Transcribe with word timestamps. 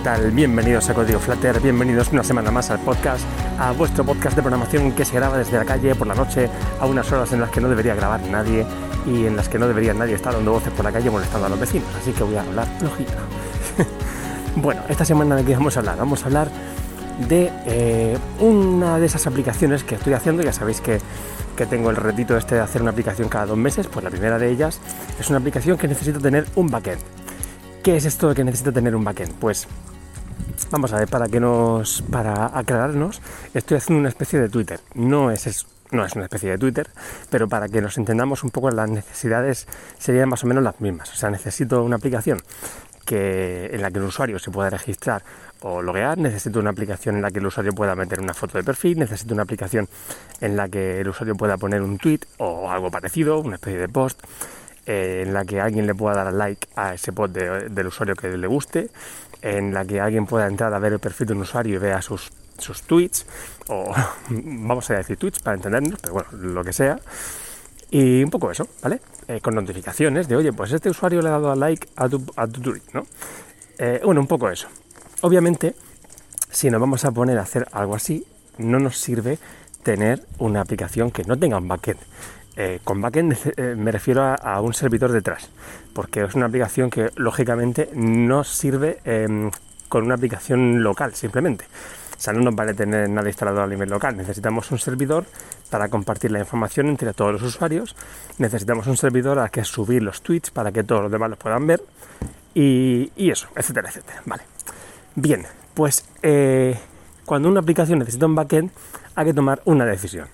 tal? 0.00 0.30
Bienvenidos 0.30 0.90
a 0.90 0.94
Código 0.94 1.18
Flutter, 1.18 1.60
bienvenidos 1.60 2.12
una 2.12 2.22
semana 2.22 2.50
más 2.50 2.70
al 2.70 2.78
podcast, 2.80 3.24
a 3.58 3.72
vuestro 3.72 4.04
podcast 4.04 4.36
de 4.36 4.42
programación 4.42 4.92
que 4.92 5.04
se 5.04 5.14
graba 5.14 5.38
desde 5.38 5.56
la 5.56 5.64
calle 5.64 5.94
por 5.94 6.06
la 6.06 6.14
noche 6.14 6.50
a 6.80 6.86
unas 6.86 7.10
horas 7.12 7.32
en 7.32 7.40
las 7.40 7.50
que 7.50 7.60
no 7.60 7.68
debería 7.68 7.94
grabar 7.94 8.20
nadie 8.22 8.66
y 9.06 9.26
en 9.26 9.36
las 9.36 9.48
que 9.48 9.58
no 9.58 9.66
debería 9.66 9.94
nadie 9.94 10.14
estar 10.14 10.32
dando 10.34 10.52
voces 10.52 10.72
por 10.72 10.84
la 10.84 10.92
calle 10.92 11.10
molestando 11.10 11.46
a 11.46 11.48
los 11.50 11.58
vecinos, 11.58 11.88
así 12.00 12.12
que 12.12 12.24
voy 12.24 12.36
a 12.36 12.42
hablar 12.42 12.66
flojito. 12.78 13.12
bueno, 14.56 14.82
esta 14.88 15.04
semana 15.04 15.36
de 15.36 15.44
qué 15.44 15.54
vamos 15.54 15.76
a 15.76 15.80
hablar? 15.80 15.96
Vamos 15.96 16.22
a 16.22 16.26
hablar 16.26 16.50
de 17.28 17.50
eh, 17.64 18.18
una 18.40 18.98
de 18.98 19.06
esas 19.06 19.26
aplicaciones 19.26 19.82
que 19.82 19.94
estoy 19.94 20.12
haciendo, 20.12 20.42
ya 20.42 20.52
sabéis 20.52 20.80
que, 20.80 21.00
que 21.56 21.66
tengo 21.66 21.90
el 21.90 21.96
retito 21.96 22.36
este 22.36 22.56
de 22.56 22.60
hacer 22.60 22.82
una 22.82 22.90
aplicación 22.90 23.28
cada 23.28 23.46
dos 23.46 23.56
meses, 23.56 23.86
pues 23.86 24.04
la 24.04 24.10
primera 24.10 24.38
de 24.38 24.50
ellas 24.50 24.80
es 25.18 25.30
una 25.30 25.38
aplicación 25.38 25.78
que 25.78 25.88
necesito 25.88 26.20
tener 26.20 26.46
un 26.54 26.68
backend. 26.68 27.00
¿Qué 27.86 27.94
es 27.94 28.04
esto 28.04 28.34
que 28.34 28.42
necesito 28.42 28.72
tener 28.72 28.96
un 28.96 29.04
backend? 29.04 29.32
Pues 29.34 29.68
vamos 30.72 30.92
a 30.92 30.98
ver, 30.98 31.06
para 31.06 31.28
que 31.28 31.38
nos. 31.38 32.02
para 32.02 32.46
aclararnos, 32.46 33.22
estoy 33.54 33.76
haciendo 33.76 34.00
una 34.00 34.08
especie 34.08 34.40
de 34.40 34.48
Twitter. 34.48 34.80
No 34.94 35.30
es, 35.30 35.66
no 35.92 36.04
es 36.04 36.16
una 36.16 36.24
especie 36.24 36.50
de 36.50 36.58
Twitter, 36.58 36.90
pero 37.30 37.48
para 37.48 37.68
que 37.68 37.80
nos 37.80 37.96
entendamos 37.96 38.42
un 38.42 38.50
poco 38.50 38.72
las 38.72 38.90
necesidades 38.90 39.68
serían 40.00 40.28
más 40.28 40.42
o 40.42 40.48
menos 40.48 40.64
las 40.64 40.80
mismas. 40.80 41.12
O 41.12 41.14
sea, 41.14 41.30
necesito 41.30 41.84
una 41.84 41.94
aplicación 41.94 42.42
que, 43.04 43.66
en 43.66 43.80
la 43.80 43.92
que 43.92 44.00
el 44.00 44.04
usuario 44.06 44.40
se 44.40 44.50
pueda 44.50 44.68
registrar 44.68 45.22
o 45.60 45.80
loguear, 45.80 46.18
necesito 46.18 46.58
una 46.58 46.70
aplicación 46.70 47.14
en 47.14 47.22
la 47.22 47.30
que 47.30 47.38
el 47.38 47.46
usuario 47.46 47.72
pueda 47.72 47.94
meter 47.94 48.18
una 48.18 48.34
foto 48.34 48.58
de 48.58 48.64
perfil, 48.64 48.98
necesito 48.98 49.32
una 49.32 49.44
aplicación 49.44 49.88
en 50.40 50.56
la 50.56 50.68
que 50.68 51.02
el 51.02 51.08
usuario 51.08 51.36
pueda 51.36 51.56
poner 51.56 51.82
un 51.82 51.98
tweet 51.98 52.22
o 52.38 52.68
algo 52.68 52.90
parecido, 52.90 53.38
una 53.38 53.54
especie 53.54 53.78
de 53.78 53.88
post. 53.88 54.20
Eh, 54.86 55.24
en 55.26 55.34
la 55.34 55.44
que 55.44 55.60
alguien 55.60 55.84
le 55.84 55.96
pueda 55.96 56.22
dar 56.22 56.32
like 56.32 56.68
a 56.76 56.94
ese 56.94 57.12
post 57.12 57.34
del 57.34 57.86
usuario 57.88 58.14
que 58.14 58.28
le 58.28 58.46
guste, 58.46 58.90
en 59.42 59.74
la 59.74 59.84
que 59.84 60.00
alguien 60.00 60.26
pueda 60.26 60.46
entrar 60.46 60.72
a 60.72 60.78
ver 60.78 60.92
el 60.92 61.00
perfil 61.00 61.26
de 61.26 61.32
un 61.32 61.40
usuario 61.40 61.74
y 61.74 61.78
vea 61.78 62.00
sus, 62.00 62.30
sus 62.58 62.82
tweets, 62.82 63.26
o 63.68 63.92
vamos 64.28 64.88
a 64.90 64.94
decir 64.94 65.16
tweets 65.16 65.40
para 65.40 65.56
entendernos, 65.56 65.98
pero 66.00 66.14
bueno, 66.14 66.28
lo 66.32 66.62
que 66.62 66.72
sea. 66.72 67.00
Y 67.90 68.22
un 68.22 68.30
poco 68.30 68.50
eso, 68.50 68.68
¿vale? 68.82 69.00
Eh, 69.26 69.40
con 69.40 69.54
notificaciones 69.56 70.28
de, 70.28 70.36
oye, 70.36 70.52
pues 70.52 70.72
este 70.72 70.90
usuario 70.90 71.20
le 71.20 71.28
ha 71.28 71.32
dado 71.32 71.54
like 71.56 71.88
a 71.96 72.08
tu, 72.08 72.24
a 72.36 72.46
tu 72.46 72.60
tweet, 72.60 72.82
¿no? 72.92 73.06
Eh, 73.78 74.00
bueno, 74.04 74.20
un 74.20 74.26
poco 74.28 74.48
eso. 74.50 74.68
Obviamente, 75.22 75.74
si 76.50 76.70
nos 76.70 76.80
vamos 76.80 77.04
a 77.04 77.10
poner 77.10 77.38
a 77.38 77.42
hacer 77.42 77.66
algo 77.72 77.96
así, 77.96 78.24
no 78.58 78.78
nos 78.78 78.98
sirve 78.98 79.38
tener 79.82 80.24
una 80.38 80.60
aplicación 80.60 81.10
que 81.10 81.24
no 81.24 81.36
tenga 81.36 81.58
un 81.58 81.68
backend. 81.68 81.98
Eh, 82.56 82.80
con 82.82 83.02
backend 83.02 83.36
eh, 83.56 83.74
me 83.76 83.92
refiero 83.92 84.22
a, 84.22 84.60
un 84.62 84.72
servidor 84.72 85.12
detrás, 85.12 85.50
porque 85.92 86.24
es 86.24 86.34
una 86.34 86.46
aplicación 86.46 86.88
que 86.88 87.10
lógicamente 87.16 87.90
no 87.94 88.44
sirve 88.44 88.98
em, 89.04 89.50
con 89.90 90.04
una 90.04 90.14
aplicación 90.14 90.82
local 90.82 91.14
simplemente. 91.14 91.66
O 92.16 92.20
sea, 92.20 92.32
no 92.32 92.40
nos 92.40 92.56
vale 92.56 92.72
tener 92.72 93.10
nada 93.10 93.28
instalado 93.28 93.62
a 93.62 93.66
nivel 93.66 93.90
local. 93.90 94.16
Necesitamos 94.16 94.70
un 94.70 94.78
servidor 94.78 95.26
para 95.68 95.88
compartir 95.88 96.30
la 96.30 96.38
información 96.38 96.88
entre 96.88 97.12
todos 97.12 97.32
los 97.32 97.42
usuarios. 97.42 97.94
Necesitamos 98.38 98.86
un 98.86 98.96
servidor 98.96 99.38
a 99.38 99.50
que 99.50 99.62
subir 99.64 100.02
los 100.02 100.22
tweets 100.22 100.50
para 100.50 100.72
que 100.72 100.82
todos 100.82 101.02
los 101.02 101.12
demás 101.12 101.28
los 101.28 101.38
puedan 101.38 101.66
ver. 101.66 101.82
Y, 102.54 103.10
eso, 103.30 103.48
etcétera, 103.54 103.90
etcétera. 103.90 104.22
Vale. 104.24 104.44
Bien, 105.14 105.44
pues 105.74 106.08
eh, 106.22 106.78
cuando 107.26 107.50
una 107.50 107.60
aplicación 107.60 107.98
necesita 107.98 108.24
un 108.24 108.34
backend, 108.34 108.70
hay 109.14 109.26
que 109.26 109.34
tomar 109.34 109.60
una 109.66 109.84
decisión 109.84 110.28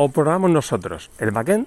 o 0.00 0.08
programamos 0.10 0.52
nosotros 0.52 1.10
el 1.18 1.32
backend 1.32 1.66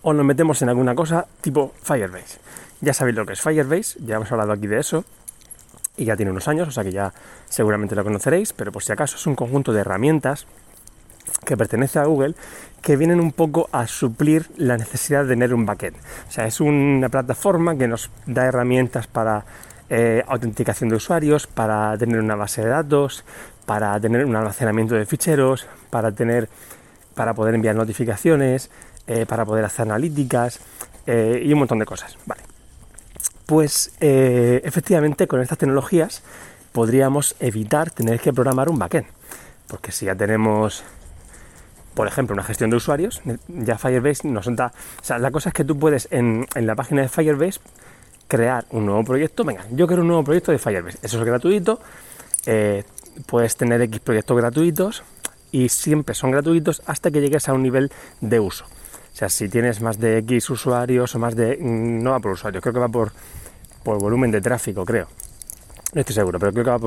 o 0.00 0.14
nos 0.14 0.24
metemos 0.24 0.62
en 0.62 0.70
alguna 0.70 0.94
cosa 0.94 1.26
tipo 1.42 1.74
Firebase. 1.82 2.40
Ya 2.80 2.94
sabéis 2.94 3.16
lo 3.16 3.26
que 3.26 3.34
es 3.34 3.42
Firebase, 3.42 3.98
ya 4.00 4.16
hemos 4.16 4.32
hablado 4.32 4.52
aquí 4.52 4.66
de 4.66 4.78
eso 4.80 5.04
y 5.98 6.06
ya 6.06 6.16
tiene 6.16 6.30
unos 6.30 6.48
años, 6.48 6.68
o 6.68 6.70
sea 6.70 6.84
que 6.84 6.90
ya 6.90 7.12
seguramente 7.50 7.94
lo 7.94 8.02
conoceréis, 8.02 8.54
pero 8.54 8.72
por 8.72 8.82
si 8.82 8.92
acaso 8.92 9.16
es 9.16 9.26
un 9.26 9.34
conjunto 9.34 9.74
de 9.74 9.80
herramientas 9.82 10.46
que 11.44 11.54
pertenece 11.54 11.98
a 11.98 12.06
Google 12.06 12.34
que 12.80 12.96
vienen 12.96 13.20
un 13.20 13.32
poco 13.32 13.68
a 13.72 13.86
suplir 13.86 14.46
la 14.56 14.78
necesidad 14.78 15.24
de 15.24 15.28
tener 15.28 15.52
un 15.52 15.66
backend. 15.66 15.96
O 16.28 16.32
sea, 16.32 16.46
es 16.46 16.62
una 16.62 17.10
plataforma 17.10 17.76
que 17.76 17.88
nos 17.88 18.10
da 18.24 18.46
herramientas 18.46 19.06
para 19.06 19.44
eh, 19.90 20.24
autenticación 20.26 20.88
de 20.88 20.96
usuarios, 20.96 21.46
para 21.46 21.98
tener 21.98 22.20
una 22.20 22.36
base 22.36 22.62
de 22.62 22.68
datos, 22.68 23.22
para 23.66 24.00
tener 24.00 24.24
un 24.24 24.34
almacenamiento 24.34 24.94
de 24.94 25.04
ficheros, 25.04 25.66
para 25.90 26.10
tener 26.10 26.48
para 27.18 27.34
poder 27.34 27.56
enviar 27.56 27.74
notificaciones, 27.74 28.70
eh, 29.08 29.26
para 29.26 29.44
poder 29.44 29.64
hacer 29.64 29.82
analíticas 29.82 30.60
eh, 31.04 31.42
y 31.44 31.52
un 31.52 31.58
montón 31.58 31.80
de 31.80 31.84
cosas. 31.84 32.16
Vale. 32.26 32.42
Pues 33.44 33.90
eh, 33.98 34.60
efectivamente 34.62 35.26
con 35.26 35.42
estas 35.42 35.58
tecnologías 35.58 36.22
podríamos 36.70 37.34
evitar 37.40 37.90
tener 37.90 38.20
que 38.20 38.32
programar 38.32 38.68
un 38.68 38.78
backend. 38.78 39.06
Porque 39.66 39.90
si 39.90 40.06
ya 40.06 40.14
tenemos, 40.14 40.84
por 41.94 42.06
ejemplo, 42.06 42.34
una 42.34 42.44
gestión 42.44 42.70
de 42.70 42.76
usuarios, 42.76 43.20
ya 43.48 43.78
Firebase 43.78 44.28
nos 44.28 44.46
da... 44.54 44.66
O 45.02 45.04
sea, 45.04 45.18
la 45.18 45.32
cosa 45.32 45.48
es 45.48 45.54
que 45.56 45.64
tú 45.64 45.76
puedes 45.76 46.06
en, 46.12 46.46
en 46.54 46.66
la 46.68 46.76
página 46.76 47.02
de 47.02 47.08
Firebase 47.08 47.58
crear 48.28 48.64
un 48.70 48.86
nuevo 48.86 49.02
proyecto. 49.02 49.42
Venga, 49.42 49.64
yo 49.72 49.88
quiero 49.88 50.02
un 50.02 50.08
nuevo 50.08 50.22
proyecto 50.22 50.52
de 50.52 50.58
Firebase. 50.58 50.98
Eso 51.02 51.18
es 51.18 51.24
gratuito. 51.24 51.80
puedes 53.26 53.56
tener 53.56 53.82
X 53.82 53.98
proyectos 53.98 54.36
gratuitos 54.36 55.02
y 55.52 55.68
siempre 55.68 56.14
son 56.14 56.30
gratuitos 56.30 56.82
hasta 56.86 57.10
que 57.10 57.20
llegues 57.20 57.48
a 57.48 57.52
un 57.52 57.62
nivel 57.62 57.90
de 58.20 58.40
uso. 58.40 58.64
O 58.64 59.16
sea, 59.18 59.28
si 59.28 59.48
tienes 59.48 59.80
más 59.80 59.98
de 59.98 60.18
X 60.18 60.50
usuarios 60.50 61.14
o 61.14 61.18
más 61.18 61.34
de... 61.34 61.56
Mm, 61.56 62.02
no 62.02 62.12
va 62.12 62.20
por 62.20 62.32
usuarios, 62.32 62.62
creo 62.62 62.72
que 62.72 62.80
va 62.80 62.88
por, 62.88 63.12
por 63.82 63.98
volumen 63.98 64.30
de 64.30 64.40
tráfico, 64.40 64.84
creo. 64.84 65.08
No 65.94 66.02
estoy 66.02 66.14
seguro, 66.14 66.38
pero 66.38 66.52
creo 66.52 66.64
que 66.64 66.70
va 66.70 66.78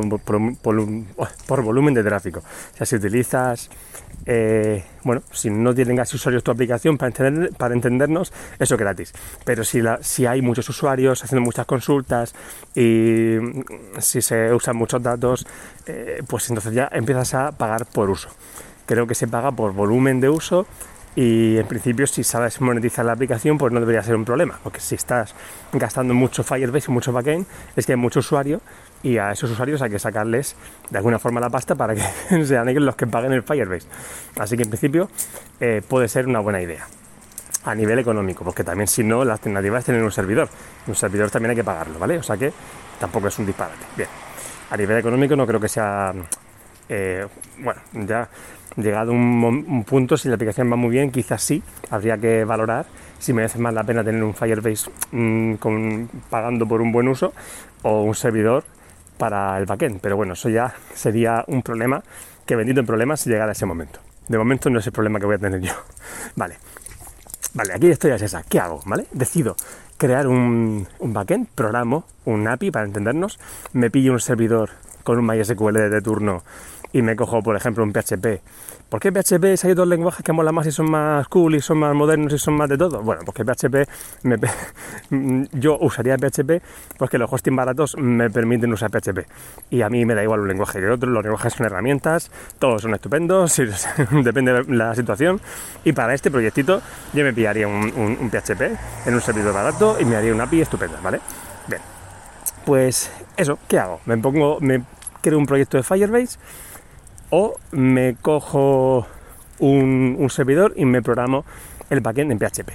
por, 1.47 1.63
volumen 1.63 1.93
de 1.95 2.03
tráfico. 2.03 2.39
O 2.39 2.77
sea, 2.77 2.85
si 2.85 2.97
utilizas, 2.97 3.67
eh, 4.27 4.83
bueno, 5.03 5.23
si 5.31 5.49
no 5.49 5.73
tengas 5.73 6.13
usuarios 6.13 6.43
tu 6.43 6.51
aplicación 6.51 6.99
para, 6.99 7.07
entender, 7.07 7.51
para 7.57 7.73
entendernos, 7.73 8.31
eso 8.59 8.75
es 8.75 8.79
gratis. 8.79 9.13
Pero 9.43 9.63
si, 9.63 9.81
si 10.01 10.27
hay 10.27 10.43
muchos 10.43 10.69
usuarios 10.69 11.23
haciendo 11.23 11.43
muchas 11.43 11.65
consultas 11.65 12.35
y 12.75 13.37
si 13.97 14.21
se 14.21 14.53
usan 14.53 14.75
muchos 14.75 15.01
datos, 15.01 15.47
eh, 15.87 16.21
pues 16.27 16.47
entonces 16.49 16.71
ya 16.71 16.87
empiezas 16.91 17.33
a 17.33 17.51
pagar 17.53 17.87
por 17.87 18.07
uso. 18.07 18.29
Creo 18.85 19.07
que 19.07 19.15
se 19.15 19.27
paga 19.27 19.51
por 19.51 19.73
volumen 19.73 20.21
de 20.21 20.29
uso 20.29 20.67
y 21.15 21.57
en 21.57 21.67
principio 21.67 22.07
si 22.07 22.23
sabes 22.23 22.61
monetizar 22.61 23.05
la 23.05 23.13
aplicación 23.13 23.57
pues 23.57 23.73
no 23.73 23.79
debería 23.79 24.01
ser 24.01 24.15
un 24.15 24.23
problema 24.23 24.59
porque 24.63 24.79
si 24.79 24.95
estás 24.95 25.35
gastando 25.73 26.13
mucho 26.13 26.43
Firebase 26.43 26.89
y 26.89 26.93
mucho 26.93 27.11
backend 27.11 27.45
es 27.75 27.85
que 27.85 27.91
hay 27.91 27.97
mucho 27.97 28.19
usuario 28.19 28.61
y 29.03 29.17
a 29.17 29.31
esos 29.31 29.51
usuarios 29.51 29.81
hay 29.81 29.89
que 29.89 29.99
sacarles 29.99 30.55
de 30.89 30.97
alguna 30.97 31.19
forma 31.19 31.39
la 31.39 31.49
pasta 31.49 31.75
para 31.75 31.95
que 31.95 32.45
sean 32.45 32.69
ellos 32.69 32.83
los 32.83 32.95
que 32.95 33.07
paguen 33.07 33.33
el 33.33 33.43
Firebase. 33.43 33.87
Así 34.39 34.55
que 34.55 34.63
en 34.63 34.69
principio 34.69 35.09
eh, 35.59 35.81
puede 35.87 36.07
ser 36.07 36.27
una 36.27 36.39
buena 36.39 36.61
idea 36.61 36.87
a 37.63 37.75
nivel 37.75 37.99
económico, 37.99 38.43
porque 38.43 38.63
también 38.63 38.87
si 38.87 39.03
no, 39.03 39.23
la 39.23 39.33
alternativa 39.33 39.77
es 39.77 39.85
tener 39.85 40.01
un 40.01 40.11
servidor. 40.11 40.49
Un 40.87 40.95
servidor 40.95 41.29
también 41.29 41.51
hay 41.51 41.55
que 41.55 41.63
pagarlo, 41.63 41.99
¿vale? 41.99 42.17
O 42.17 42.23
sea 42.23 42.37
que 42.37 42.51
tampoco 42.99 43.27
es 43.27 43.37
un 43.37 43.45
disparate. 43.45 43.85
Bien, 43.95 44.09
a 44.69 44.77
nivel 44.77 44.97
económico 44.97 45.35
no 45.35 45.45
creo 45.45 45.59
que 45.59 45.69
sea, 45.69 46.13
eh, 46.91 47.25
bueno, 47.57 47.79
ya 48.05 48.29
llegado 48.75 49.13
un, 49.13 49.43
un 49.43 49.83
punto, 49.85 50.17
si 50.17 50.27
la 50.27 50.35
aplicación 50.35 50.69
va 50.71 50.75
muy 50.75 50.89
bien, 50.89 51.09
quizás 51.09 51.41
sí, 51.41 51.63
habría 51.89 52.17
que 52.17 52.43
valorar 52.43 52.85
si 53.17 53.33
merece 53.33 53.59
más 53.59 53.73
la 53.73 53.83
pena 53.83 54.03
tener 54.03 54.23
un 54.23 54.33
Firebase 54.33 54.89
mm, 55.11 55.55
pagando 56.29 56.67
por 56.67 56.81
un 56.81 56.91
buen 56.91 57.07
uso 57.07 57.33
o 57.83 58.01
un 58.01 58.15
servidor 58.15 58.63
para 59.17 59.57
el 59.57 59.65
backend. 59.65 60.01
Pero 60.01 60.17
bueno, 60.17 60.33
eso 60.33 60.49
ya 60.49 60.73
sería 60.93 61.43
un 61.47 61.61
problema 61.61 62.03
que 62.45 62.55
bendito 62.55 62.79
en 62.79 62.85
problemas 62.85 63.21
si 63.21 63.29
llegara 63.29 63.51
ese 63.51 63.65
momento. 63.65 63.99
De 64.27 64.37
momento 64.37 64.69
no 64.69 64.79
es 64.79 64.87
el 64.87 64.91
problema 64.91 65.19
que 65.19 65.27
voy 65.27 65.35
a 65.35 65.39
tener 65.39 65.61
yo. 65.61 65.73
Vale. 66.35 66.57
Vale, 67.53 67.73
aquí 67.73 67.89
estoy 67.89 68.11
es 68.11 68.21
esa. 68.21 68.43
¿Qué 68.43 68.59
hago? 68.59 68.81
¿Vale? 68.85 69.05
Decido 69.11 69.55
crear 69.97 70.27
un, 70.27 70.87
un 70.99 71.13
backend, 71.13 71.47
programo 71.53 72.05
un 72.25 72.47
API 72.47 72.71
para 72.71 72.85
entendernos, 72.85 73.39
me 73.73 73.91
pillo 73.91 74.13
un 74.13 74.19
servidor 74.19 74.71
con 75.03 75.19
un 75.19 75.27
MySQL 75.27 75.91
de 75.91 76.01
turno 76.01 76.43
y 76.93 77.01
me 77.01 77.15
cojo, 77.15 77.41
por 77.41 77.55
ejemplo, 77.55 77.83
un 77.83 77.93
PHP. 77.93 78.41
¿Por 78.89 78.99
qué 78.99 79.11
PHP 79.11 79.55
si 79.55 79.67
hay 79.67 79.73
dos 79.73 79.87
lenguajes 79.87 80.23
que 80.23 80.33
mola 80.33 80.51
más 80.51 80.67
y 80.67 80.71
son 80.71 80.91
más 80.91 81.27
cool 81.29 81.55
y 81.55 81.61
son 81.61 81.77
más 81.77 81.95
modernos 81.95 82.33
y 82.33 82.37
son 82.37 82.55
más 82.55 82.67
de 82.67 82.77
todo? 82.77 83.01
Bueno, 83.01 83.21
porque 83.25 83.45
PHP, 83.45 83.87
me, 84.23 84.37
yo 85.53 85.77
usaría 85.79 86.17
PHP 86.17 86.61
porque 86.97 87.17
los 87.17 87.31
hosting 87.31 87.55
baratos 87.55 87.95
me 87.97 88.29
permiten 88.29 88.73
usar 88.73 88.91
PHP. 88.91 89.19
Y 89.69 89.81
a 89.81 89.89
mí 89.89 90.05
me 90.05 90.13
da 90.13 90.23
igual 90.23 90.41
un 90.41 90.49
lenguaje 90.49 90.79
que 90.79 90.89
otro, 90.89 91.09
los 91.09 91.23
lenguajes 91.23 91.53
son 91.53 91.65
herramientas, 91.65 92.29
todos 92.59 92.81
son 92.81 92.93
estupendos, 92.93 93.55
depende 94.23 94.51
de 94.51 94.75
la 94.75 94.93
situación. 94.93 95.39
Y 95.85 95.93
para 95.93 96.13
este 96.13 96.29
proyectito 96.29 96.81
yo 97.13 97.23
me 97.23 97.31
pillaría 97.31 97.67
un, 97.67 97.93
un 97.95 98.29
PHP 98.29 98.61
en 99.05 99.13
un 99.13 99.21
servidor 99.21 99.53
barato 99.53 99.97
y 99.99 100.05
me 100.05 100.17
haría 100.17 100.33
una 100.33 100.43
API 100.43 100.61
estupenda, 100.61 100.99
¿vale? 101.01 101.21
Bien. 101.67 101.81
Pues 102.65 103.09
eso, 103.37 103.57
¿qué 103.69 103.79
hago? 103.79 104.01
Me 104.05 104.17
pongo, 104.17 104.59
me 104.59 104.83
creo 105.21 105.37
un 105.37 105.45
proyecto 105.45 105.77
de 105.77 105.83
Firebase 105.83 106.37
o 107.31 107.55
me 107.71 108.15
cojo 108.21 109.07
un, 109.57 110.27
servidor 110.29 110.73
y 110.75 110.85
me 110.85 111.01
programo 111.01 111.43
el 111.89 112.01
backend 112.01 112.31
en 112.31 112.37
PHP. 112.37 112.69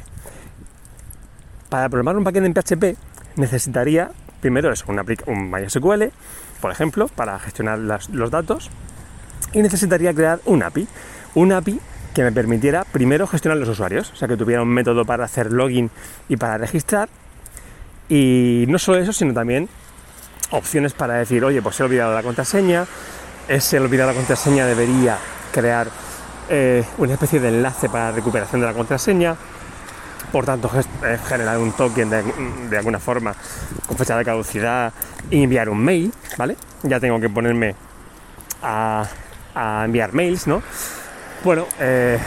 Para 1.68 1.88
programar 1.88 2.16
un 2.16 2.24
backend 2.24 2.46
en 2.46 2.54
PHP 2.54 2.98
necesitaría 3.36 4.10
primero 4.40 4.72
es 4.72 4.84
un, 4.86 5.00
un 5.26 5.50
MySQL, 5.50 6.10
por 6.60 6.70
ejemplo, 6.70 7.08
para 7.08 7.38
gestionar 7.38 7.78
los 7.78 8.30
datos, 8.30 8.70
y 9.52 9.62
necesitaría 9.62 10.12
crear 10.14 10.40
un 10.44 10.62
API. 10.62 10.86
Un 11.34 11.52
API 11.52 11.80
que 12.14 12.22
me 12.22 12.32
permitiera 12.32 12.84
primero 12.84 13.26
gestionar 13.26 13.58
los 13.58 13.68
usuarios, 13.68 14.10
o 14.12 14.16
sea, 14.16 14.28
que 14.28 14.36
tuviera 14.36 14.62
un 14.62 14.68
método 14.68 15.04
para 15.04 15.24
hacer 15.24 15.52
login 15.52 15.90
y 16.28 16.36
para 16.36 16.58
registrar. 16.58 17.08
Y 18.08 18.64
no 18.68 18.78
solo 18.78 18.98
eso, 18.98 19.12
sino 19.12 19.34
también 19.34 19.68
opciones 20.50 20.92
para 20.92 21.14
decir, 21.14 21.44
oye, 21.44 21.60
pues 21.60 21.78
he 21.80 21.82
olvidado 21.82 22.14
la 22.14 22.22
contraseña, 22.22 22.86
ese 23.48 23.78
olvidado 23.78 24.10
la 24.10 24.16
contraseña 24.16 24.66
debería 24.66 25.18
crear 25.52 25.88
eh, 26.48 26.84
una 26.98 27.14
especie 27.14 27.40
de 27.40 27.48
enlace 27.48 27.88
para 27.88 28.12
recuperación 28.12 28.60
de 28.60 28.66
la 28.66 28.72
contraseña, 28.72 29.36
por 30.32 30.44
tanto 30.44 30.70
eh, 31.04 31.18
generar 31.26 31.58
un 31.58 31.72
token 31.72 32.10
de, 32.10 32.76
alguna 32.76 32.98
forma 32.98 33.34
con 33.86 33.96
fecha 33.96 34.16
de 34.16 34.24
caducidad 34.24 34.92
y 35.30 35.42
enviar 35.42 35.68
un 35.68 35.78
mail, 35.78 36.12
¿vale? 36.36 36.56
Ya 36.82 37.00
tengo 37.00 37.20
que 37.20 37.28
ponerme 37.28 37.74
a, 38.62 39.04
a 39.54 39.82
enviar 39.84 40.12
mails, 40.12 40.46
¿no? 40.46 40.62
Bueno, 41.44 41.66
eh, 41.78 42.18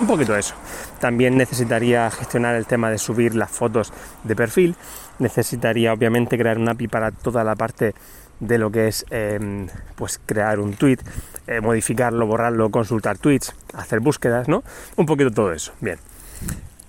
un 0.00 0.06
poquito 0.06 0.36
eso. 0.36 0.54
También 0.98 1.36
necesitaría 1.36 2.10
gestionar 2.10 2.54
el 2.56 2.66
tema 2.66 2.90
de 2.90 2.98
subir 2.98 3.34
las 3.34 3.50
fotos 3.50 3.92
de 4.22 4.36
perfil. 4.36 4.76
Necesitaría 5.18 5.92
obviamente 5.92 6.36
crear 6.36 6.58
un 6.58 6.68
API 6.68 6.88
para 6.88 7.10
toda 7.10 7.42
la 7.42 7.56
parte 7.56 7.94
de 8.40 8.58
lo 8.58 8.70
que 8.70 8.88
es 8.88 9.06
em, 9.10 9.68
pues 9.96 10.20
crear 10.24 10.58
un 10.58 10.74
tweet, 10.74 10.98
eh, 11.46 11.60
modificarlo, 11.60 12.26
borrarlo, 12.26 12.70
consultar 12.70 13.18
tweets, 13.18 13.54
hacer 13.74 14.00
búsquedas, 14.00 14.48
¿no? 14.48 14.64
Un 14.96 15.06
poquito 15.06 15.30
todo 15.30 15.52
eso. 15.52 15.72
Bien. 15.80 15.98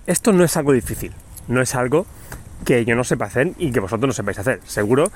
Esto 0.06 0.32
no 0.32 0.44
es 0.44 0.56
algo 0.56 0.72
difícil, 0.72 1.12
no 1.48 1.60
es 1.60 1.74
algo 1.74 2.06
que 2.64 2.84
yo 2.84 2.94
no 2.94 3.04
sepa 3.04 3.26
hacer 3.26 3.52
y 3.58 3.72
que 3.72 3.80
vosotros 3.80 4.08
no 4.08 4.12
sepáis 4.12 4.38
hacer. 4.38 4.60
Seguro, 4.64 5.10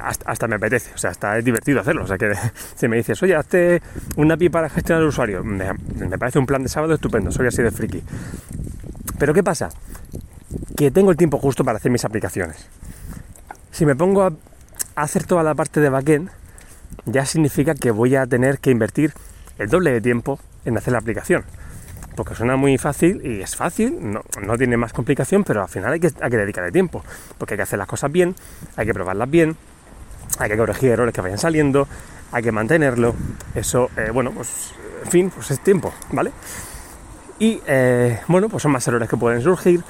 hasta, 0.00 0.48
me 0.48 0.56
apetece, 0.56 0.92
o 0.94 0.98
sea, 0.98 1.10
hasta 1.10 1.38
es 1.38 1.44
divertido 1.44 1.80
hacerlo. 1.80 2.04
O 2.04 2.06
sea, 2.06 2.18
que 2.18 2.32
si 2.76 2.88
me 2.88 2.96
dices, 2.96 3.22
oye, 3.22 3.34
hazte 3.34 3.82
un 4.16 4.30
API 4.30 4.48
para 4.48 4.68
gestionar 4.68 5.02
el 5.02 5.08
usuario, 5.08 5.44
me, 5.44 5.74
parece 6.18 6.38
un 6.38 6.46
plan 6.46 6.62
de 6.62 6.68
sábado 6.68 6.94
estupendo, 6.94 7.30
soy 7.30 7.46
así 7.46 7.62
de 7.62 7.70
friki. 7.70 8.02
Pero 9.18 9.34
¿qué 9.34 9.42
pasa? 9.42 9.68
Que 10.76 10.90
tengo 10.90 11.10
el 11.10 11.16
tiempo 11.16 11.38
justo 11.38 11.64
para 11.64 11.78
hacer 11.78 11.90
mis 11.90 12.04
aplicaciones. 12.04 12.66
Si 13.70 13.86
me 13.86 13.96
pongo 13.96 14.22
a 14.22 14.32
hacer 14.94 15.24
toda 15.24 15.42
la 15.42 15.54
parte 15.54 15.80
de 15.80 15.88
backend, 15.88 16.30
ya 17.06 17.26
significa 17.26 17.74
que 17.74 17.90
voy 17.90 18.16
a 18.16 18.26
tener 18.26 18.58
que 18.58 18.70
invertir 18.70 19.12
el 19.58 19.68
doble 19.68 19.92
de 19.92 20.00
tiempo 20.00 20.38
en 20.64 20.76
hacer 20.76 20.92
la 20.92 20.98
aplicación 20.98 21.44
porque 22.14 22.34
suena 22.34 22.56
muy 22.56 22.78
fácil 22.78 23.20
y 23.24 23.40
es 23.40 23.56
fácil, 23.56 23.98
no, 24.00 24.58
tiene 24.58 24.76
más 24.76 24.92
complicación, 24.92 25.44
pero 25.44 25.62
al 25.62 25.68
final 25.68 25.92
hay 25.92 26.00
que, 26.00 26.10
hay 26.20 26.30
que 26.30 26.36
dedicarle 26.36 26.70
tiempo, 26.70 27.02
porque 27.38 27.54
hay 27.54 27.58
que 27.58 27.62
hacer 27.62 27.78
las 27.78 27.88
cosas 27.88 28.12
bien, 28.12 28.34
hay 28.76 28.86
que 28.86 28.94
probarlas 28.94 29.30
bien, 29.30 29.56
hay 30.38 30.50
que 30.50 30.56
corregir 30.56 30.90
errores 30.90 31.14
que 31.14 31.20
vayan 31.20 31.38
saliendo, 31.38 31.88
hay 32.30 32.42
que 32.42 32.52
mantenerlo, 32.52 33.14
eso, 33.54 33.90
eh, 33.96 34.10
bueno, 34.12 34.32
pues 34.32 34.72
en 35.04 35.10
fin, 35.10 35.30
pues 35.34 35.50
es 35.50 35.60
tiempo, 35.60 35.92
¿vale? 36.10 36.32
Y 37.38 37.60
eh, 37.66 38.20
bueno, 38.28 38.48
pues 38.48 38.62
son 38.62 38.72
más 38.72 38.86
errores 38.86 39.08
que 39.08 39.16
pueden 39.16 39.42
surgir, 39.42 39.82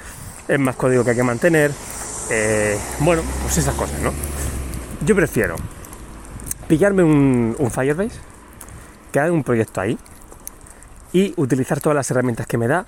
es 0.47 0.59
más 0.59 0.75
código 0.75 1.03
que 1.03 1.11
hay 1.11 1.15
que 1.15 1.23
mantener, 1.23 1.71
eh, 2.31 2.77
bueno, 2.99 3.21
pues 3.41 3.57
esas 3.57 3.75
cosas, 3.75 3.99
¿no? 4.01 4.11
Yo 5.05 5.15
prefiero 5.15 5.57
pillarme 6.67 7.03
un, 7.03 7.55
un 7.59 7.71
Firebase, 7.71 8.19
crear 9.11 9.31
un 9.31 9.43
proyecto 9.43 9.81
ahí, 9.81 9.97
y 11.11 11.33
utilizar 11.35 11.81
todas 11.81 11.95
las 11.95 12.09
herramientas 12.09 12.47
que 12.47 12.57
me 12.57 12.67
da 12.67 12.85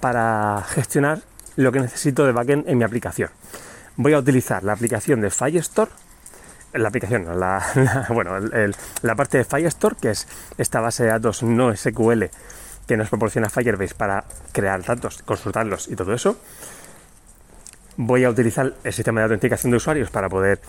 para 0.00 0.64
gestionar 0.68 1.20
lo 1.54 1.70
que 1.70 1.78
necesito 1.78 2.26
de 2.26 2.32
backend 2.32 2.68
en 2.68 2.78
mi 2.78 2.84
aplicación. 2.84 3.30
Voy 3.96 4.12
a 4.12 4.18
utilizar 4.18 4.64
la 4.64 4.72
aplicación 4.72 5.20
de 5.20 5.30
Firestore, 5.30 5.90
la 6.72 6.88
aplicación, 6.88 7.38
la, 7.38 8.06
bueno, 8.08 8.32
la 9.02 9.14
parte 9.14 9.38
de 9.38 9.44
Firestore, 9.44 9.96
que 10.00 10.10
es 10.10 10.26
esta 10.58 10.80
base 10.80 11.04
de 11.04 11.10
datos 11.10 11.44
no 11.44 11.74
SQL 11.76 12.24
que 12.88 12.96
nos 12.96 13.08
proporciona 13.08 13.48
Firebase 13.48 13.94
para 13.94 14.24
crear 14.50 14.82
datos, 14.84 15.22
consultarlos 15.22 15.86
y 15.86 15.94
todo 15.94 16.12
eso. 16.12 16.36
Voy 17.96 18.24
a 18.24 18.30
utilizar 18.30 18.74
el 18.82 18.92
sistema 18.92 19.20
de 19.20 19.24
autenticación 19.24 19.70
de 19.70 19.76
usuarios 19.76 20.10
para 20.10 20.28
poder 20.28 20.60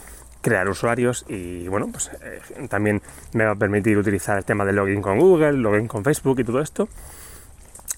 crear 0.43 0.69
usuarios 0.69 1.25
y 1.27 1.67
bueno, 1.69 1.87
pues 1.91 2.11
eh, 2.21 2.67
también 2.69 3.01
me 3.31 3.45
va 3.45 3.51
a 3.51 3.55
permitir 3.55 3.97
utilizar 3.97 4.37
el 4.37 4.45
tema 4.45 4.65
de 4.65 4.73
login 4.73 5.01
con 5.01 5.17
Google, 5.17 5.53
login 5.53 5.87
con 5.87 6.03
Facebook 6.03 6.39
y 6.39 6.43
todo 6.43 6.61
esto. 6.61 6.87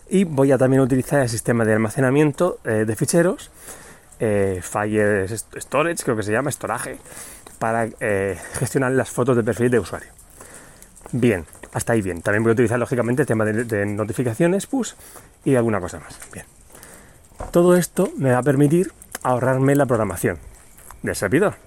Y 0.08 0.24
voy 0.24 0.52
a 0.52 0.58
también 0.58 0.82
utilizar 0.82 1.22
el 1.22 1.28
sistema 1.28 1.66
de 1.66 1.74
almacenamiento 1.74 2.60
eh, 2.64 2.86
de 2.86 2.96
ficheros, 2.96 3.52
eh, 4.20 4.62
Fire 4.62 5.28
Storage, 5.28 6.04
creo 6.04 6.16
que 6.16 6.24
se 6.24 6.32
llama, 6.32 6.52
storage, 6.52 7.00
para 7.58 7.90
gestionar 8.54 8.92
las 8.92 9.10
fotos 9.10 9.36
de 9.36 9.44
perfil 9.44 9.72
de 9.72 9.80
usuario. 9.80 10.10
Bien, 11.12 11.46
hasta 11.74 11.94
ahí 11.94 12.02
bien. 12.02 12.22
También 12.22 12.44
voy 12.44 12.52
a 12.52 12.54
utilizar 12.54 12.78
lógicamente 12.78 13.24
el 13.24 13.28
tema 13.28 13.44
de, 13.46 13.64
de 13.64 13.86
notificaciones, 13.86 14.68
push 14.68 14.94
y 15.44 15.56
alguna 15.56 15.80
cosa 15.80 16.00
más. 16.00 16.20
Bien. 16.32 16.46
Todo 17.52 17.76
esto 17.76 18.12
me 18.18 18.32
va 18.32 18.38
a 18.38 18.44
permitir 18.44 18.92
ahorrarme 19.24 19.76
la 19.76 19.88
programación 19.88 20.38
del 21.02 21.16
servidor 21.16 21.65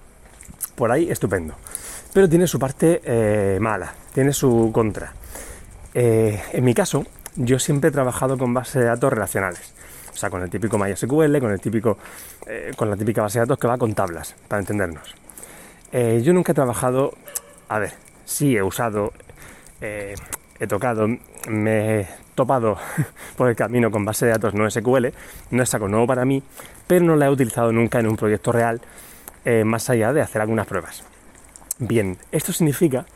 por 0.75 0.91
ahí 0.91 1.09
estupendo. 1.09 1.55
Pero 2.13 2.27
tiene 2.27 2.47
su 2.47 2.59
parte 2.59 3.01
eh, 3.03 3.59
mala, 3.59 3.93
tiene 4.13 4.33
su 4.33 4.71
contra. 4.73 5.13
Eh, 5.93 6.41
en 6.53 6.63
mi 6.63 6.73
caso, 6.73 7.05
yo 7.35 7.59
siempre 7.59 7.89
he 7.89 7.91
trabajado 7.91 8.37
con 8.37 8.53
bases 8.53 8.75
de 8.75 8.85
datos 8.85 9.11
relacionales. 9.11 9.73
O 10.13 10.17
sea, 10.17 10.29
con 10.29 10.41
el 10.41 10.49
típico 10.49 10.77
MySQL, 10.77 11.39
con 11.39 11.51
el 11.51 11.59
típico, 11.59 11.97
eh, 12.47 12.71
con 12.75 12.89
la 12.89 12.97
típica 12.97 13.21
base 13.21 13.39
de 13.39 13.45
datos 13.45 13.59
que 13.59 13.67
va 13.67 13.77
con 13.77 13.93
tablas, 13.93 14.35
para 14.47 14.59
entendernos. 14.59 15.15
yo 15.91 16.33
nunca 16.33 16.51
he 16.51 16.55
trabajado, 16.55 17.13
a 17.67 17.79
ver, 17.79 17.93
sí 18.25 18.55
he 18.55 18.63
usado, 18.63 19.13
he 19.79 20.67
tocado, 20.67 21.07
me 21.47 22.01
he 22.01 22.07
topado 22.35 22.77
por 23.37 23.49
el 23.49 23.55
camino 23.55 23.91
con 23.91 24.05
base 24.05 24.25
de 24.25 24.31
datos 24.31 24.53
no 24.53 24.69
SQL, 24.69 25.07
no 25.51 25.63
es 25.63 25.73
algo 25.73 25.87
nuevo 25.87 26.07
para 26.07 26.25
mí, 26.25 26.41
pero 26.87 27.05
no 27.05 27.15
la 27.15 27.27
he 27.27 27.29
utilizado 27.29 27.71
nunca 27.71 27.99
en 27.99 28.07
un 28.07 28.15
proyecto 28.15 28.51
real 28.51 28.81
eh, 29.51 29.63
más 29.63 29.89
allá 29.89 30.13
de 30.13 30.21
hacer 30.21 30.43
algunas 30.43 30.67
pruebas. 30.67 31.03
Bien, 31.79 32.19
esto 32.31 32.53
significa 32.53 33.07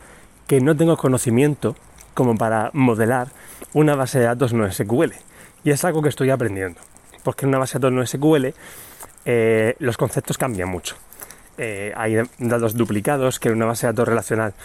que 0.48 0.62
no 0.62 0.75
tengo 0.75 0.98
conocimiento 0.98 1.75
como 2.16 2.36
para 2.36 2.72
modelar 2.74 3.28
una 3.74 3.94
base 3.94 4.18
de 4.18 4.25
datos 4.25 4.52
no 4.52 4.70
SQL. 4.72 5.13
Y 5.63 5.70
es 5.70 5.86
algo 5.86 6.02
que 6.02 6.10
estoy 6.10 6.32
aprendiendo. 6.32 6.80
Porque 7.22 7.46
en 7.46 7.50
una 7.50 7.60
base 7.60 7.78
de 7.78 7.82
datos 7.84 7.94
no 7.94 8.04
SQL 8.04 8.48
eh, 9.25 9.75
los 9.78 9.96
conceptos 9.96 10.40
cambian 10.40 10.70
mucho. 10.70 10.96
Eh, 11.60 11.94
hay 11.96 12.18
datos 12.40 12.74
duplicados 12.74 13.40
que 13.40 13.50
en 13.50 13.58
una 13.58 13.68
base 13.68 13.86
de 13.86 13.94
datos 13.94 14.08
relacional 14.08 14.56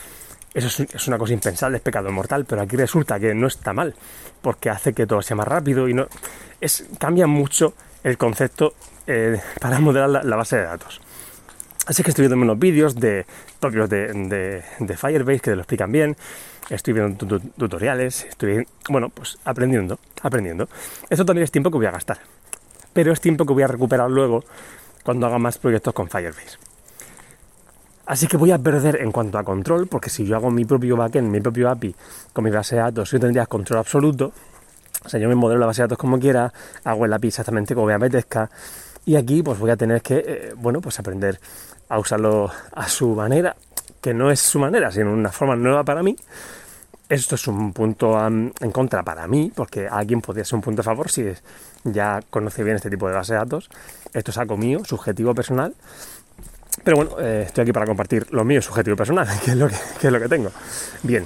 eso 0.55 0.85
es, 0.85 1.07
una 1.07 1.19
cosa 1.19 1.35
impensable, 1.35 1.77
es 1.77 1.83
pecado 1.83 2.11
mortal, 2.11 2.47
pero 2.47 2.63
aquí 2.63 2.77
resulta 2.77 3.21
que 3.21 3.35
no 3.35 3.47
está 3.47 3.75
mal, 3.75 3.95
porque 4.41 4.71
hace 4.71 4.95
que 4.95 5.07
todo 5.07 5.21
sea 5.21 5.37
más 5.37 5.47
rápido 5.47 5.87
y 5.87 5.93
no. 5.93 6.09
Es, 6.63 6.87
cambia 6.99 7.27
mucho 7.27 7.75
el 8.03 8.17
concepto 8.17 8.73
para 9.61 9.81
modelar 9.81 10.25
la, 10.25 10.37
base 10.37 10.57
de 10.57 10.63
datos. 10.63 11.03
Así 11.89 12.03
que 12.03 12.11
estoy 12.11 12.25
viendo 12.29 12.37
unos 12.45 12.59
vídeos 12.59 12.97
de 12.97 13.25
propios 13.59 13.89
de, 13.89 14.63
Firebase 14.95 15.41
que 15.41 15.51
te 15.51 15.57
lo 15.57 15.63
explican 15.63 15.91
bien. 15.91 16.17
Estoy 16.69 16.93
viendo 16.93 17.41
tutoriales, 17.57 18.27
estoy, 18.27 18.67
bueno, 18.91 19.09
pues 19.09 19.39
aprendiendo, 19.47 19.99
aprendiendo. 20.21 20.69
Esto 21.09 21.25
también 21.25 21.45
es 21.45 21.51
tiempo 21.51 21.71
que 21.71 21.79
voy 21.79 21.87
a 21.87 21.91
gastar, 21.91 22.19
pero 22.93 23.11
es 23.11 23.23
tiempo 23.23 23.47
que 23.47 23.55
voy 23.55 23.63
a 23.63 23.69
recuperar 23.69 24.11
luego 24.11 24.45
cuando 25.03 25.27
haga 25.27 25.39
más 25.39 25.57
proyectos 25.57 25.95
con 25.95 26.11
Firebase. 26.11 26.59
Así 28.05 28.27
que 28.27 28.37
voy 28.37 28.51
a 28.51 28.59
perder 28.59 29.01
en 29.01 29.11
cuanto 29.11 29.39
a 29.39 29.45
control, 29.45 29.87
porque 29.87 30.11
si 30.11 30.27
yo 30.27 30.37
hago 30.37 30.51
mi 30.51 30.67
propio 30.67 30.95
backend, 30.95 31.31
mi 31.31 31.41
propio 31.41 31.71
API 31.71 31.95
con 32.35 32.45
mi 32.45 32.51
base 32.51 32.77
de 32.77 32.83
datos, 32.83 33.11
yo 33.11 33.19
tendría 33.19 33.47
control 33.47 33.79
absoluto. 33.79 34.33
O 35.07 35.09
sea, 35.09 35.19
yo 35.19 35.29
me 35.29 35.35
modelo 35.35 35.61
la 35.61 35.67
base 35.67 35.81
de 35.81 35.85
datos 35.85 35.99
como 35.99 36.19
quiera, 36.19 36.53
hago 36.85 37.07
el 37.07 37.13
API 37.15 37.29
exactamente 37.29 37.75
como 37.75 37.87
me 37.87 37.95
apetezca. 37.95 38.51
Y 39.09 39.17
aquí 39.17 39.43
pues 39.43 39.59
voy 39.59 39.71
a 39.71 39.77
tener 39.79 40.03
que, 40.03 40.19
eh, 40.19 40.53
bueno, 40.55 40.83
pues 40.83 40.99
aprender 40.99 41.41
a 41.89 41.99
usarlo 41.99 42.51
a 42.73 42.87
su 42.89 43.15
manera, 43.15 43.57
que 44.03 44.13
no 44.13 44.31
es 44.31 44.39
su 44.39 44.59
manera, 44.59 44.93
sino 44.93 45.11
una 45.15 45.33
forma 45.33 45.57
nueva 45.57 45.83
para 45.83 46.03
mí. 46.03 46.15
Esto 47.09 47.37
es 47.37 47.49
un 47.49 47.73
punto 47.73 48.19
en 48.27 48.53
contra 48.71 49.03
para 49.03 49.27
mí, 49.27 49.51
porque 49.55 49.89
alguien 49.89 50.21
podría 50.21 50.45
ser 50.45 50.57
un 50.57 50.61
punto 50.61 50.83
a 50.83 50.85
favor 50.85 51.11
si 51.11 51.25
ya 51.85 52.21
conoce 52.29 52.63
bien 52.63 52.77
este 52.77 52.91
tipo 52.91 53.09
de 53.09 53.15
base 53.15 53.33
de 53.33 53.39
datos. 53.39 53.71
Esto 54.13 54.31
es 54.31 54.37
algo 54.37 54.59
mío, 54.59 54.85
subjetivo, 54.85 55.35
personal. 55.35 55.75
Pero 56.85 56.99
bueno, 56.99 57.13
eh, 57.19 57.45
estoy 57.47 57.63
aquí 57.63 57.73
para 57.73 57.87
compartir 57.87 58.27
lo 58.31 58.45
mío, 58.45 58.61
subjetivo, 58.61 58.95
personal, 58.95 59.27
que 59.43 59.53
es 59.53 59.57
lo 59.57 59.69
que, 59.69 59.77
es 60.03 60.13
lo 60.13 60.21
que 60.21 60.29
tengo. 60.29 60.51
Bien. 61.03 61.25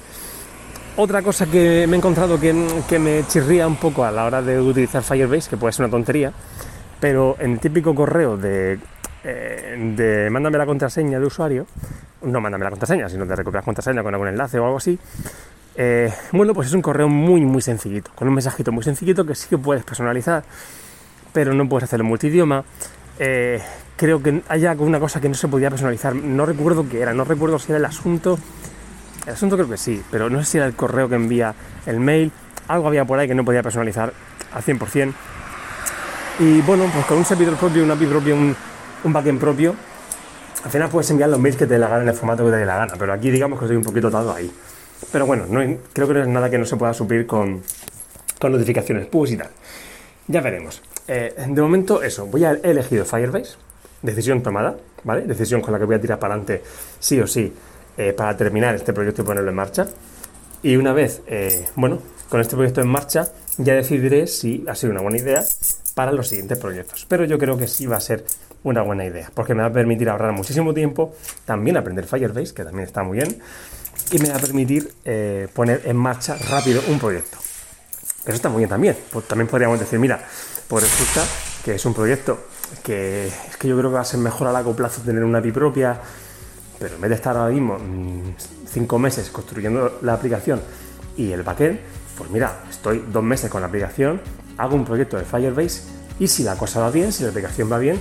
Otra 0.98 1.20
cosa 1.20 1.46
que 1.46 1.84
me 1.88 1.96
he 1.96 1.98
encontrado 1.98 2.38
que, 2.38 2.54
que 2.88 3.00
me 3.00 3.26
chirría 3.26 3.66
un 3.66 3.76
poco 3.76 4.04
a 4.04 4.12
la 4.12 4.24
hora 4.24 4.40
de 4.40 4.60
utilizar 4.60 5.02
Firebase, 5.02 5.50
que 5.50 5.56
puede 5.56 5.72
ser 5.72 5.86
una 5.86 5.90
tontería, 5.90 6.32
pero 7.02 7.34
en 7.40 7.54
el 7.54 7.58
típico 7.58 7.96
correo 7.96 8.36
de 8.36 8.78
eh, 9.24 9.92
de 9.96 10.30
mándame 10.30 10.56
la 10.56 10.66
contraseña 10.66 11.18
de 11.18 11.26
usuario, 11.26 11.66
no 12.22 12.40
mándame 12.40 12.62
la 12.62 12.70
contraseña, 12.70 13.08
sino 13.08 13.26
de 13.26 13.34
recuperar 13.34 13.64
contraseña 13.64 14.04
con 14.04 14.14
algún 14.14 14.28
enlace 14.28 14.60
o 14.60 14.64
algo 14.64 14.76
así, 14.76 14.96
eh, 15.74 16.12
bueno, 16.30 16.54
pues 16.54 16.68
es 16.68 16.74
un 16.74 16.80
correo 16.80 17.08
muy, 17.08 17.40
muy 17.40 17.60
sencillito, 17.60 18.12
con 18.14 18.28
un 18.28 18.34
mensajito 18.34 18.70
muy 18.70 18.84
sencillito 18.84 19.26
que 19.26 19.34
sí 19.34 19.48
que 19.48 19.58
puedes 19.58 19.82
personalizar, 19.82 20.44
pero 21.32 21.52
no 21.52 21.68
puedes 21.68 21.82
hacerlo 21.82 22.04
multidioma, 22.04 22.62
eh, 23.18 23.60
creo 23.96 24.22
que 24.22 24.40
hay 24.48 24.64
alguna 24.66 25.00
cosa 25.00 25.20
que 25.20 25.28
no 25.28 25.34
se 25.34 25.48
podía 25.48 25.70
personalizar. 25.70 26.14
No 26.14 26.46
recuerdo 26.46 26.88
qué 26.88 27.00
era, 27.00 27.12
no 27.14 27.24
recuerdo 27.24 27.58
si 27.58 27.72
era 27.72 27.78
el 27.78 27.84
asunto. 27.84 28.38
El 29.26 29.32
asunto 29.32 29.56
creo 29.56 29.68
que 29.68 29.76
sí, 29.76 30.00
pero 30.08 30.30
no 30.30 30.38
sé 30.38 30.44
si 30.44 30.58
era 30.58 30.66
el 30.68 30.74
correo 30.74 31.08
que 31.08 31.16
envía 31.16 31.52
el 31.86 31.98
mail. 31.98 32.30
Algo 32.68 32.86
había 32.86 33.04
por 33.04 33.18
ahí 33.18 33.26
que 33.26 33.34
no 33.34 33.44
podía 33.44 33.64
personalizar 33.64 34.12
al 34.52 34.62
100%. 34.62 35.12
Y 36.42 36.60
bueno, 36.62 36.90
pues 36.92 37.06
con 37.06 37.18
un 37.18 37.24
servidor 37.24 37.56
propio, 37.56 37.84
un 37.84 37.90
API 37.92 38.06
propio, 38.06 38.34
un, 38.34 38.56
un 39.04 39.12
backend 39.12 39.38
propio, 39.38 39.76
al 40.64 40.70
final 40.72 40.88
puedes 40.88 41.08
enviar 41.12 41.30
los 41.30 41.38
mails 41.38 41.56
que 41.56 41.66
te 41.66 41.74
dé 41.74 41.78
la 41.78 41.86
gana 41.86 42.02
en 42.02 42.08
el 42.08 42.16
formato 42.16 42.44
que 42.44 42.50
te 42.50 42.56
dé 42.56 42.66
la 42.66 42.78
gana, 42.78 42.94
pero 42.98 43.12
aquí 43.12 43.30
digamos 43.30 43.60
que 43.60 43.66
estoy 43.66 43.76
un 43.76 43.84
poquito 43.84 44.08
atado 44.08 44.34
ahí. 44.34 44.50
Pero 45.12 45.24
bueno, 45.24 45.44
no, 45.48 45.60
creo 45.92 46.08
que 46.08 46.14
no 46.14 46.22
es 46.22 46.26
nada 46.26 46.50
que 46.50 46.58
no 46.58 46.64
se 46.64 46.76
pueda 46.76 46.92
suplir 46.94 47.28
con, 47.28 47.62
con 48.40 48.50
notificaciones 48.50 49.06
push 49.06 49.34
y 49.34 49.36
tal. 49.36 49.50
Ya 50.26 50.40
veremos. 50.40 50.82
Eh, 51.06 51.32
de 51.46 51.62
momento, 51.62 52.02
eso, 52.02 52.26
voy 52.26 52.44
a 52.44 52.54
he 52.54 52.72
elegido 52.72 53.04
Firebase, 53.04 53.54
decisión 54.02 54.42
tomada, 54.42 54.76
¿vale? 55.04 55.22
Decisión 55.22 55.60
con 55.60 55.72
la 55.72 55.78
que 55.78 55.84
voy 55.84 55.94
a 55.94 56.00
tirar 56.00 56.18
para 56.18 56.34
adelante 56.34 56.60
sí 56.98 57.20
o 57.20 57.26
sí 57.28 57.52
eh, 57.96 58.14
para 58.14 58.36
terminar 58.36 58.74
este 58.74 58.92
proyecto 58.92 59.22
y 59.22 59.24
ponerlo 59.24 59.50
en 59.50 59.56
marcha. 59.56 59.86
Y 60.64 60.74
una 60.74 60.92
vez, 60.92 61.22
eh, 61.28 61.68
bueno, 61.76 62.00
con 62.28 62.40
este 62.40 62.56
proyecto 62.56 62.80
en 62.80 62.88
marcha, 62.88 63.28
ya 63.58 63.74
decidiré 63.74 64.26
si 64.26 64.64
ha 64.68 64.74
sido 64.74 64.92
una 64.92 65.02
buena 65.02 65.18
idea 65.18 65.44
para 65.94 66.12
los 66.12 66.28
siguientes 66.28 66.58
proyectos. 66.58 67.06
Pero 67.08 67.24
yo 67.24 67.38
creo 67.38 67.56
que 67.56 67.68
sí 67.68 67.86
va 67.86 67.96
a 67.96 68.00
ser 68.00 68.24
una 68.64 68.82
buena 68.82 69.04
idea, 69.04 69.30
porque 69.34 69.54
me 69.54 69.62
va 69.62 69.68
a 69.68 69.72
permitir 69.72 70.08
ahorrar 70.08 70.32
muchísimo 70.32 70.72
tiempo, 70.72 71.14
también 71.44 71.76
aprender 71.76 72.06
Firebase, 72.06 72.54
que 72.54 72.64
también 72.64 72.86
está 72.86 73.02
muy 73.02 73.18
bien, 73.18 73.38
y 74.10 74.18
me 74.18 74.30
va 74.30 74.36
a 74.36 74.38
permitir 74.38 74.92
eh, 75.04 75.48
poner 75.52 75.82
en 75.84 75.96
marcha 75.96 76.36
rápido 76.50 76.80
un 76.88 76.98
proyecto. 76.98 77.38
Eso 78.24 78.34
está 78.34 78.48
muy 78.48 78.58
bien 78.58 78.70
también. 78.70 78.96
Pues 79.10 79.26
también 79.26 79.48
podríamos 79.48 79.80
decir, 79.80 79.98
mira, 79.98 80.22
pues 80.68 80.84
resulta 80.84 81.24
que 81.64 81.74
es 81.74 81.84
un 81.84 81.94
proyecto 81.94 82.38
que 82.82 83.26
es 83.26 83.56
que 83.58 83.68
yo 83.68 83.76
creo 83.76 83.90
que 83.90 83.94
va 83.96 84.00
a 84.00 84.04
ser 84.04 84.20
mejor 84.20 84.48
a 84.48 84.52
largo 84.52 84.74
plazo 84.74 85.02
tener 85.02 85.24
una 85.24 85.38
API 85.38 85.52
propia, 85.52 86.00
pero 86.78 86.94
en 86.94 87.00
vez 87.00 87.10
de 87.10 87.16
estar 87.16 87.36
ahora 87.36 87.52
mismo 87.52 87.78
mm, 87.78 88.34
cinco 88.70 88.98
meses 88.98 89.28
construyendo 89.30 89.98
la 90.02 90.14
aplicación 90.14 90.60
y 91.16 91.32
el 91.32 91.42
backend, 91.42 91.80
pues 92.16 92.30
mira, 92.30 92.60
estoy 92.70 93.04
dos 93.12 93.22
meses 93.22 93.50
con 93.50 93.60
la 93.60 93.68
aplicación, 93.68 94.20
hago 94.58 94.76
un 94.76 94.84
proyecto 94.84 95.16
de 95.16 95.24
Firebase 95.24 95.82
y 96.18 96.28
si 96.28 96.42
la 96.42 96.56
cosa 96.56 96.80
va 96.80 96.90
bien, 96.90 97.12
si 97.12 97.22
la 97.22 97.30
aplicación 97.30 97.70
va 97.70 97.78
bien, 97.78 97.98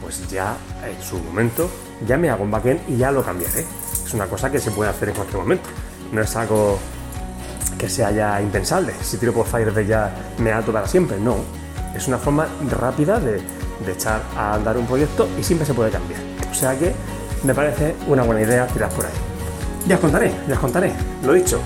pues 0.00 0.28
ya 0.30 0.56
en 0.84 1.02
su 1.02 1.18
momento 1.18 1.70
ya 2.06 2.16
me 2.16 2.30
hago 2.30 2.44
un 2.44 2.50
backend 2.50 2.80
y 2.88 2.96
ya 2.96 3.10
lo 3.10 3.22
cambiaré. 3.22 3.64
Es 4.04 4.14
una 4.14 4.26
cosa 4.26 4.50
que 4.50 4.58
se 4.58 4.70
puede 4.70 4.90
hacer 4.90 5.08
en 5.08 5.14
cualquier 5.14 5.38
momento. 5.38 5.68
No 6.12 6.22
es 6.22 6.34
algo 6.36 6.78
que 7.78 7.88
sea 7.88 8.10
ya 8.10 8.40
impensable. 8.40 8.92
Si 9.02 9.16
tiro 9.18 9.32
por 9.32 9.46
Firebase 9.46 9.86
ya 9.86 10.14
me 10.38 10.52
ato 10.52 10.72
para 10.72 10.86
siempre. 10.86 11.18
No. 11.18 11.36
Es 11.94 12.08
una 12.08 12.18
forma 12.18 12.46
rápida 12.70 13.18
de, 13.18 13.40
echar 13.86 14.22
a 14.36 14.54
andar 14.54 14.76
un 14.76 14.86
proyecto 14.86 15.28
y 15.38 15.42
siempre 15.42 15.66
se 15.66 15.74
puede 15.74 15.90
cambiar. 15.90 16.20
O 16.50 16.54
sea 16.54 16.78
que 16.78 16.92
me 17.44 17.54
parece 17.54 17.94
una 18.06 18.22
buena 18.22 18.42
idea 18.42 18.66
tirar 18.66 18.90
por 18.90 19.06
ahí. 19.06 19.12
Ya 19.86 19.96
os 19.96 20.00
contaré, 20.00 20.32
ya 20.46 20.54
os 20.54 20.60
contaré. 20.60 20.92
Lo 21.24 21.32
dicho, 21.32 21.60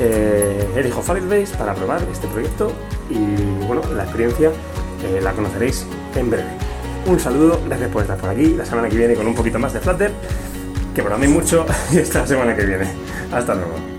eh, 0.00 0.68
elijo 0.76 1.02
Firebase 1.02 1.56
para 1.56 1.74
probar 1.74 2.02
este 2.10 2.26
proyecto 2.28 2.72
y 3.10 3.64
bueno, 3.66 3.82
la 3.94 4.04
experiencia 4.04 4.50
eh, 5.04 5.20
la 5.22 5.32
conoceréis 5.32 5.86
en 6.16 6.30
breve. 6.30 6.48
Un 7.06 7.20
saludo, 7.20 7.60
gracias 7.66 7.90
por 7.90 8.02
estar 8.02 8.16
por 8.16 8.30
aquí. 8.30 8.54
La 8.54 8.64
semana 8.64 8.88
que 8.88 8.96
viene 8.96 9.14
con 9.14 9.26
un 9.26 9.34
poquito 9.34 9.58
más 9.58 9.72
de 9.72 9.80
Flutter, 9.80 10.12
que 10.94 11.02
por 11.02 11.16
mí 11.18 11.28
mucho, 11.28 11.66
y 11.92 11.98
esta 11.98 12.26
semana 12.26 12.56
que 12.56 12.64
viene. 12.64 12.86
Hasta 13.30 13.54
luego. 13.54 13.93